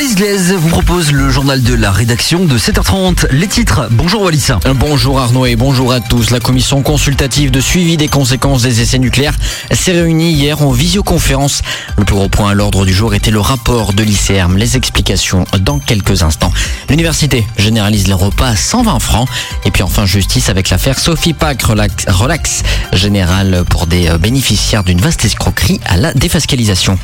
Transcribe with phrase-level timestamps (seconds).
[0.00, 3.26] Wallis Glaise vous propose le journal de la rédaction de 7h30.
[3.32, 3.86] Les titres.
[3.90, 4.46] Bonjour Wallis.
[4.76, 6.30] Bonjour Arnaud et bonjour à tous.
[6.30, 9.36] La commission consultative de suivi des conséquences des essais nucléaires
[9.70, 11.60] s'est réunie hier en visioconférence.
[11.98, 14.56] Le plus gros point à l'ordre du jour était le rapport de l'ICERM.
[14.56, 16.52] Les explications dans quelques instants.
[16.88, 19.28] L'université généralise les repas à 120 francs.
[19.66, 22.62] Et puis enfin justice avec l'affaire Sophie Pack relax, relax
[22.94, 26.98] général pour des bénéficiaires d'une vaste escroquerie à la défiscalisation.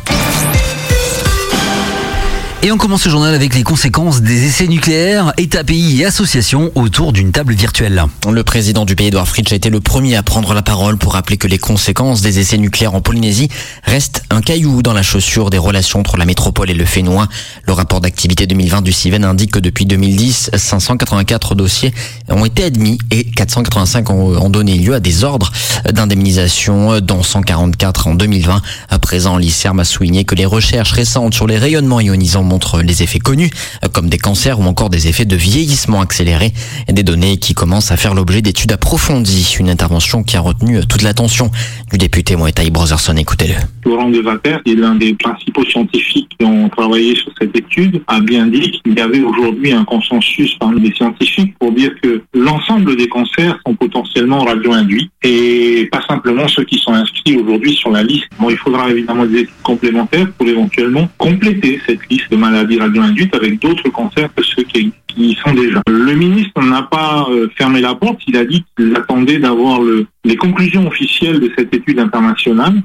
[2.67, 6.73] Et on commence ce journal avec les conséquences des essais nucléaires, États, pays et associations
[6.75, 8.03] autour d'une table virtuelle.
[8.29, 11.13] Le président du pays, Edouard Fritsch, a été le premier à prendre la parole pour
[11.13, 13.51] rappeler que les conséquences des essais nucléaires en Polynésie
[13.85, 17.29] restent un caillou dans la chaussure des relations entre la métropole et le Fénois.
[17.69, 21.95] Le rapport d'activité 2020 du CIVEN indique que depuis 2010, 584 dossiers
[22.29, 25.53] ont été admis et 485 ont donné lieu à des ordres
[25.93, 28.61] d'indemnisation, dont 144 en 2020.
[28.91, 33.03] À présent, l'ICERM a souligné que les recherches récentes sur les rayonnements ionisants montrent les
[33.03, 33.51] effets connus,
[33.93, 36.55] comme des cancers ou encore des effets de vieillissement accéléré.
[36.89, 39.57] Des données qui commencent à faire l'objet d'études approfondies.
[39.61, 41.51] Une intervention qui a retenu toute l'attention
[41.93, 43.15] du député Moetai Brotherson.
[43.15, 43.57] Écoutez-le.
[43.85, 48.21] Laurent Devater, qui est l'un des principaux scientifiques qui ont travaillé sur cette étude, a
[48.21, 52.97] bien dit qu'il y avait aujourd'hui un consensus parmi les scientifiques pour dire que l'ensemble
[52.97, 58.03] des cancers sont potentiellement radio-induits et pas simplement ceux qui sont inscrits aujourd'hui sur la
[58.03, 58.29] liste.
[58.41, 63.35] Bon, il faudra évidemment des études complémentaires pour éventuellement compléter cette liste de maladies radio-induites
[63.35, 65.81] avec d'autres cancers que ceux qui, qui sont déjà.
[65.89, 70.07] Le ministre n'a pas euh, fermé la porte, il a dit qu'il attendait d'avoir le,
[70.25, 72.83] les conclusions officielles de cette étude internationale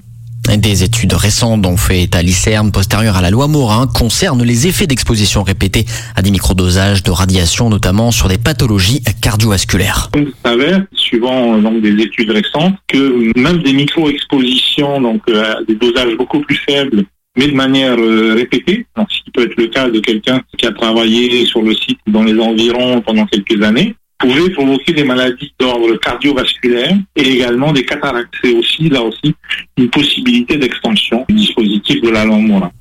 [0.58, 4.88] des études récentes ont fait à l'ICERN postérieures à la loi Morin concernent les effets
[4.88, 10.10] d'exposition répétée à des microdosages de radiation, notamment sur des pathologies cardiovasculaires.
[10.16, 16.16] On savait, suivant donc des études récentes, que même des micro-expositions, donc à des dosages
[16.18, 17.04] beaucoup plus faibles,
[17.38, 21.46] mais de manière euh, répétée, donc peut être le cas de quelqu'un qui a travaillé
[21.46, 26.96] sur le site dans les environs pendant quelques années, pouvait provoquer des maladies d'ordre cardiovasculaire
[27.16, 28.34] et également des cataractes.
[28.44, 29.34] C'est aussi, là aussi,
[29.78, 32.72] une possibilité d'extension du dispositif de la Morin.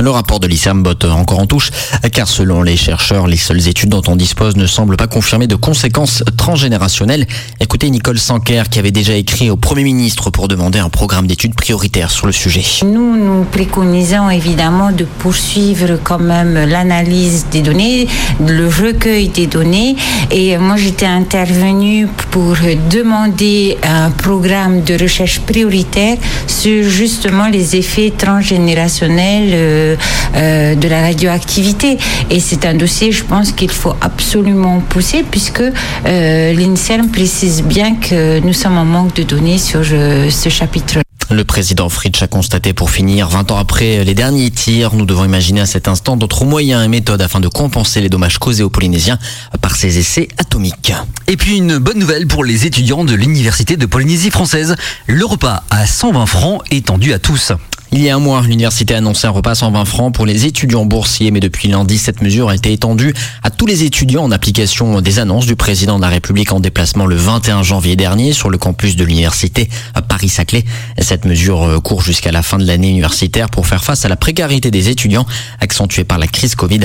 [0.00, 1.70] Le rapport de l'ICERM botte encore en touche,
[2.12, 5.56] car selon les chercheurs, les seules études dont on dispose ne semblent pas confirmer de
[5.56, 7.26] conséquences transgénérationnelles.
[7.58, 11.56] Écoutez Nicole Sanker qui avait déjà écrit au Premier ministre pour demander un programme d'études
[11.56, 12.62] prioritaire sur le sujet.
[12.84, 18.06] Nous, nous préconisons évidemment de poursuivre quand même l'analyse des données,
[18.46, 19.96] le recueil des données.
[20.30, 22.56] Et moi, j'étais intervenue pour
[22.88, 29.87] demander un programme de recherche prioritaire sur justement les effets transgénérationnels
[30.34, 31.98] euh, de la radioactivité.
[32.30, 37.96] Et c'est un dossier, je pense, qu'il faut absolument pousser puisque euh, l'INSERM précise bien
[37.96, 40.98] que nous sommes en manque de données sur euh, ce chapitre.
[41.30, 45.26] Le président Fritsch a constaté pour finir, 20 ans après les derniers tirs, nous devons
[45.26, 48.70] imaginer à cet instant d'autres moyens et méthodes afin de compenser les dommages causés aux
[48.70, 49.18] Polynésiens
[49.60, 50.94] par ces essais atomiques.
[51.26, 54.74] Et puis une bonne nouvelle pour les étudiants de l'Université de Polynésie française.
[55.06, 57.52] Le repas à 120 francs étendu à tous.
[57.90, 60.44] Il y a un mois, l'université a annoncé un repas à 120 francs pour les
[60.44, 64.30] étudiants boursiers, mais depuis lundi, cette mesure a été étendue à tous les étudiants en
[64.30, 68.50] application des annonces du président de la République en déplacement le 21 janvier dernier sur
[68.50, 69.70] le campus de l'université
[70.06, 70.64] Paris-Saclay.
[70.98, 74.16] Cette mesure euh, court jusqu'à la fin de l'année universitaire pour faire face à la
[74.16, 75.24] précarité des étudiants
[75.60, 76.80] accentuée par la crise Covid.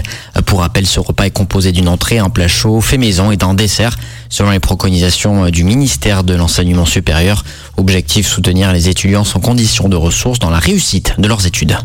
[0.46, 3.56] Pour rappel, ce repas est composé d'une entrée, un plat chaud, fait maison et d'un
[3.56, 3.98] dessert
[4.30, 7.44] selon les préconisations du ministère de l'enseignement supérieur.
[7.78, 11.78] Objectif soutenir les étudiants sans conditions de ressources dans la réussite de leurs études.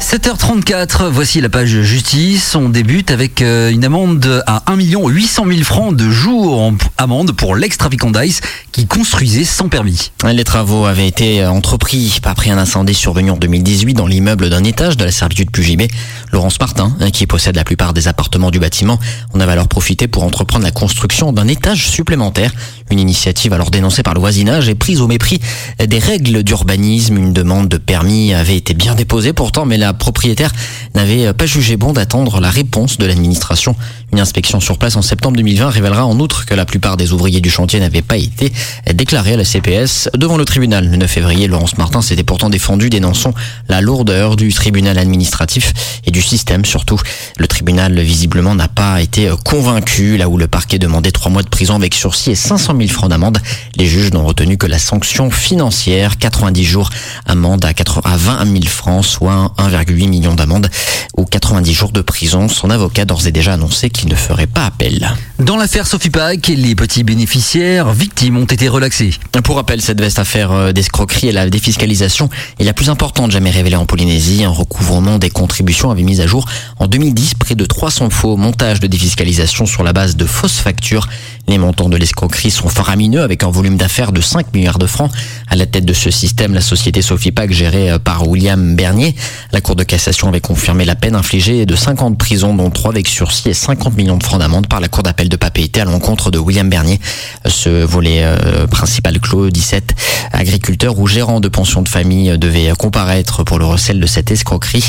[0.00, 2.54] 7h34, voici la page justice.
[2.54, 7.32] On débute avec euh, une amende à 1 800 000 francs de jour en amende
[7.32, 8.40] pour l'ex-trafiquant d'Ice
[8.76, 10.12] qui construisait sans permis.
[10.30, 14.98] Les travaux avaient été entrepris après un incendie survenu en 2018 dans l'immeuble d'un étage
[14.98, 15.88] de la servitude Pugibé.
[16.30, 18.98] Laurence Martin, hein, qui possède la plupart des appartements du bâtiment,
[19.32, 22.52] en avait alors profité pour entreprendre la construction d'un étage supplémentaire.
[22.90, 25.40] Une initiative alors dénoncée par le voisinage et prise au mépris
[25.82, 27.16] des règles d'urbanisme.
[27.16, 30.52] Une demande de permis avait été bien déposée pourtant, mais la propriétaire
[30.94, 33.74] n'avait pas jugé bon d'attendre la réponse de l'administration.
[34.12, 37.40] Une inspection sur place en septembre 2020 révélera en outre que la plupart des ouvriers
[37.40, 38.52] du chantier n'avaient pas été
[38.92, 40.08] déclarés à la CPS.
[40.14, 43.34] Devant le tribunal le 9 février, Laurence Martin s'était pourtant défendu dénonçant
[43.68, 45.72] la lourdeur du tribunal administratif
[46.04, 47.00] et du système surtout.
[47.38, 51.48] Le tribunal visiblement n'a pas été convaincu là où le parquet demandait trois mois de
[51.48, 53.38] prison avec sursis et 500 000 francs d'amende.
[53.76, 56.90] Les juges n'ont retenu que la sanction financière, 90 jours
[57.26, 60.68] amende à 20 000 francs, soit 1,8 million d'amende
[61.16, 62.48] ou 90 jours de prison.
[62.48, 65.14] Son avocat d'ores et déjà annoncé qu'il ne ferait pas appel.
[65.38, 69.10] Dans l'affaire Sophie Pack, les petits bénéficiaires victimes ont été relaxés.
[69.44, 73.50] Pour rappel, cette veste affaire euh, d'escroquerie et la défiscalisation est la plus importante jamais
[73.50, 74.44] révélée en Polynésie.
[74.44, 76.46] Un recouvrement des contributions avait mis à jour
[76.78, 81.06] en 2010 près de 300 faux montages de défiscalisation sur la base de fausses factures.
[81.48, 85.12] Les montants de l'escroquerie sont faramineux avec un volume d'affaires de 5 milliards de francs.
[85.48, 89.14] À la tête de ce système, la société Sofipac gérée euh, par William Bernier.
[89.52, 92.70] La Cour de cassation avait confirmé la peine infligée de 5 ans de prison, dont
[92.70, 95.78] 3 avec sursis et 50 millions de francs d'amende par la Cour d'appel de Papeete
[95.78, 97.00] à l'encontre de William Bernier.
[97.46, 99.94] Ce volet euh, principal clos, 17
[100.32, 104.88] agriculteurs ou gérants de pensions de famille devaient comparaître pour le recel de cette escroquerie.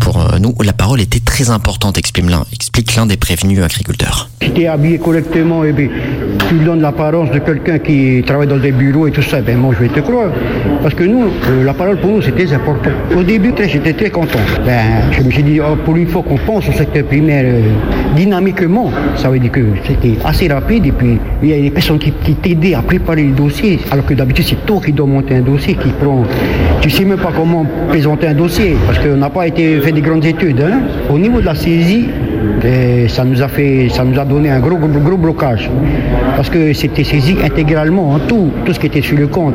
[0.00, 4.28] Pour euh, nous, la parole était très importante, explique l'un, des prévenus agriculteurs.
[6.48, 9.74] Tu donnes l'apparence de quelqu'un qui travaille dans des bureaux et tout ça, ben moi
[9.78, 10.30] je vais te croire.
[10.82, 12.90] Parce que nous, euh, la parole pour nous c'était important.
[13.16, 14.38] Au début, j'étais très content.
[14.64, 14.80] Ben,
[15.12, 17.60] je me suis dit, oh, pour une fois qu'on pense au secteur primaire euh,
[18.16, 21.98] dynamiquement, ça veut dire que c'était assez rapide et puis il y a des personnes
[21.98, 23.78] qui, qui t'aidaient à préparer le dossier.
[23.90, 26.24] Alors que d'habitude, c'est toi qui dois monter un dossier, qui prend.
[26.80, 30.02] Tu sais même pas comment présenter un dossier parce qu'on n'a pas été fait des
[30.02, 30.60] grandes études.
[30.60, 30.80] hein.
[31.10, 32.06] Au niveau de la saisie,
[32.64, 35.70] et ça nous a fait, ça nous a donné un gros, gros, gros blocage.
[36.36, 39.54] Parce que c'était saisi intégralement, en tout, tout ce qui était sur le compte.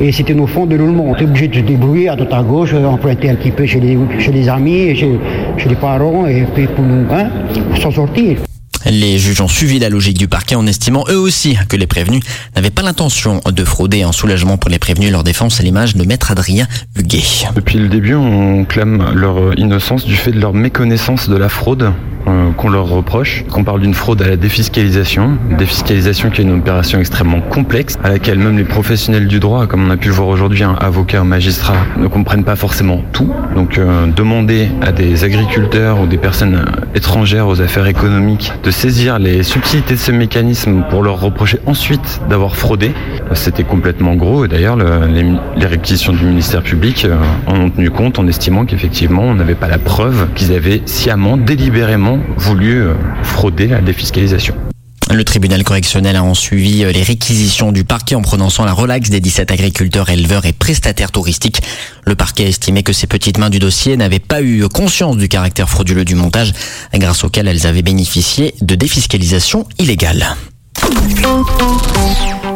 [0.00, 1.06] Et c'était nos fonds de roulement.
[1.08, 3.66] On était obligé de se débrouiller à droite à gauche, euh, emprunter un petit peu
[3.66, 5.18] chez les, chez les amis, chez,
[5.56, 7.28] chez les parents, et puis pour nous, hein,
[7.70, 8.36] pour s'en sortir.
[8.90, 12.22] Les juges ont suivi la logique du parquet en estimant eux aussi que les prévenus
[12.56, 14.02] n'avaient pas l'intention de frauder.
[14.02, 16.66] Un soulagement pour les prévenus, leur défense à l'image de maître Adrien
[16.98, 17.22] Huguet.
[17.54, 21.92] Depuis le début, on clame leur innocence du fait de leur méconnaissance de la fraude
[22.56, 23.44] qu'on leur reproche.
[23.50, 28.10] Qu'on parle d'une fraude à la défiscalisation, défiscalisation qui est une opération extrêmement complexe, à
[28.10, 31.20] laquelle même les professionnels du droit, comme on a pu le voir aujourd'hui, un avocat,
[31.20, 33.30] un magistrat, ne comprennent pas forcément tout.
[33.54, 36.64] Donc euh, demander à des agriculteurs ou des personnes
[36.94, 42.20] étrangères aux affaires économiques de saisir les subtilités de ce mécanisme pour leur reprocher ensuite
[42.28, 42.88] d'avoir fraudé,
[43.30, 44.44] euh, c'était complètement gros.
[44.44, 45.24] Et d'ailleurs, le- les,
[45.56, 47.16] les réquisitions du ministère public euh,
[47.46, 51.36] en ont tenu compte en estimant qu'effectivement, on n'avait pas la preuve qu'ils avaient sciemment,
[51.36, 54.54] délibérément voulu euh, frauder la défiscalisation.
[55.10, 59.10] Le tribunal correctionnel a en suivi euh, les réquisitions du parquet en prononçant la relaxe
[59.10, 61.60] des 17 agriculteurs, éleveurs et prestataires touristiques.
[62.06, 65.28] Le parquet a estimé que ces petites mains du dossier n'avaient pas eu conscience du
[65.28, 66.52] caractère frauduleux du montage,
[66.94, 70.34] grâce auquel elles avaient bénéficié de défiscalisation illégale.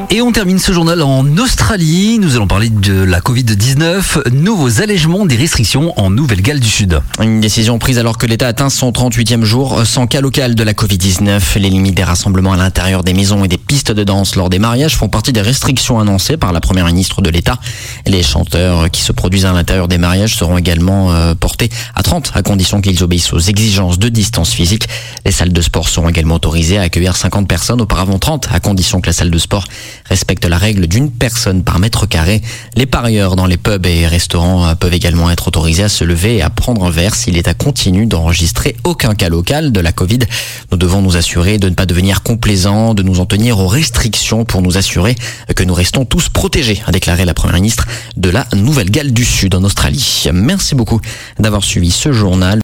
[0.09, 2.21] Et on termine ce journal en Australie.
[2.21, 7.01] Nous allons parler de la Covid-19, nouveaux allègements des restrictions en Nouvelle-Galles du Sud.
[7.21, 10.75] Une décision prise alors que l'État atteint son 38e jour sans cas local de la
[10.75, 11.59] Covid-19.
[11.59, 14.61] Les limites des rassemblements à l'intérieur des maisons et des pistes de danse lors des
[14.61, 17.59] mariages font partie des restrictions annoncées par la première ministre de l'État.
[18.07, 22.31] Les chanteurs qui se produisent à l'intérieur des mariages seront également euh, portés à 30
[22.35, 24.87] à condition qu'ils obéissent aux exigences de distance physique.
[25.25, 29.01] Les salles de sport seront également autorisées à accueillir 50 personnes, auparavant 30 à condition
[29.01, 29.65] que la salle de sport
[30.09, 32.43] respecte la règle d'une personne par mètre carré.
[32.75, 36.37] Les parieurs dans les pubs et restaurants euh, peuvent également être autorisés à se lever
[36.37, 40.21] et à prendre un verre si l'État continue d'enregistrer aucun cas local de la Covid.
[40.73, 44.45] Nous devons nous assurer de ne pas devenir complaisants, de nous en tenir aux restrictions
[44.45, 45.15] pour nous assurer
[45.55, 47.87] que nous restons tous protégés, a déclaré la première ministre
[48.17, 50.25] de la Nouvelle-Galles du Sud en Australie.
[50.33, 51.01] Merci beaucoup
[51.39, 52.55] d'avoir suivi ce journal.